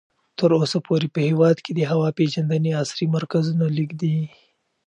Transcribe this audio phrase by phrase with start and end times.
[0.39, 4.17] تر اوسه پورې په هېواد کې د هوا پېژندنې عصري مرکزونه لږ دي.